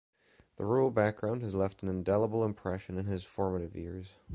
The 0.55 0.65
rural 0.65 0.89
background 0.89 1.43
has 1.43 1.53
left 1.53 1.83
an 1.83 1.89
indelible 1.89 2.43
impression 2.43 2.97
in 2.97 3.05
his 3.05 3.23
formative 3.23 3.75
years. 3.75 4.15